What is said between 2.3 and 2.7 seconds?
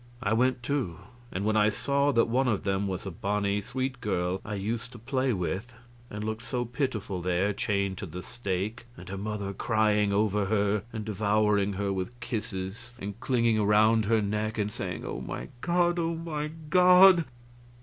of